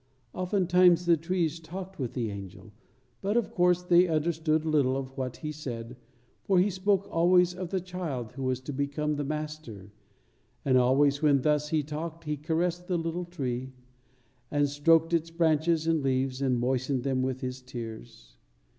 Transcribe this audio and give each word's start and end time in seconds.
Oftentimes 0.33 1.05
the 1.05 1.15
trees 1.15 1.59
talked 1.59 1.99
with 1.99 2.13
the 2.13 2.31
angel; 2.31 2.73
but 3.21 3.37
of 3.37 3.51
course 3.51 3.83
they 3.83 4.07
understood 4.07 4.65
little 4.65 4.97
of 4.97 5.15
what 5.15 5.37
he 5.37 5.51
said, 5.51 5.95
for 6.43 6.57
he 6.57 6.71
spoke 6.71 7.07
always 7.11 7.53
of 7.53 7.69
the 7.69 7.79
Child 7.79 8.31
who 8.31 8.41
was 8.41 8.59
to 8.61 8.73
become 8.73 9.13
the 9.13 9.23
Master; 9.23 9.91
and 10.65 10.75
always 10.75 11.21
when 11.21 11.41
thus 11.41 11.69
he 11.69 11.83
talked, 11.83 12.23
he 12.23 12.35
caressed 12.35 12.87
the 12.87 12.97
little 12.97 13.25
tree, 13.25 13.73
and 14.49 14.67
stroked 14.67 15.13
its 15.13 15.29
branches 15.29 15.85
and 15.85 16.01
leaves, 16.01 16.41
and 16.41 16.59
moistened 16.59 17.03
them 17.03 17.21
with 17.21 17.41
his 17.41 17.61
tears. 17.61 18.37